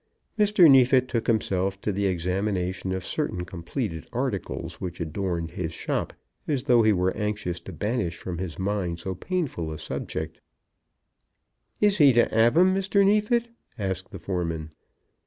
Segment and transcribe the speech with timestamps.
[0.39, 0.67] Mr.
[0.67, 6.11] Neefit took himself to the examination of certain completed articles which adorned his shop,
[6.47, 10.41] as though he were anxious to banish from his mind so painful a subject.
[11.79, 13.05] "Is he to 'ave 'em, Mr.
[13.05, 14.71] Neefit?" asked the foreman.